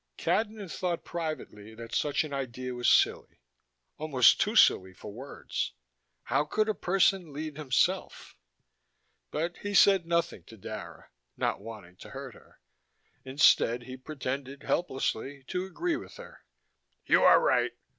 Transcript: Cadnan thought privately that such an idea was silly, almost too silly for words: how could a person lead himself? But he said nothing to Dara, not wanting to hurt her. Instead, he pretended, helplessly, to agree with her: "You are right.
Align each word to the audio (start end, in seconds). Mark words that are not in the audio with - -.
Cadnan 0.17 0.67
thought 0.67 1.05
privately 1.05 1.75
that 1.75 1.93
such 1.93 2.23
an 2.23 2.33
idea 2.33 2.73
was 2.73 2.89
silly, 2.89 3.39
almost 3.99 4.41
too 4.41 4.55
silly 4.55 4.95
for 4.95 5.13
words: 5.13 5.73
how 6.23 6.43
could 6.43 6.67
a 6.67 6.73
person 6.73 7.31
lead 7.31 7.55
himself? 7.55 8.35
But 9.29 9.57
he 9.57 9.75
said 9.75 10.07
nothing 10.07 10.41
to 10.45 10.57
Dara, 10.57 11.11
not 11.37 11.61
wanting 11.61 11.97
to 11.97 12.09
hurt 12.09 12.33
her. 12.33 12.59
Instead, 13.25 13.83
he 13.83 13.95
pretended, 13.95 14.63
helplessly, 14.63 15.43
to 15.49 15.65
agree 15.67 15.97
with 15.97 16.15
her: 16.15 16.39
"You 17.05 17.21
are 17.21 17.39
right. 17.39 17.73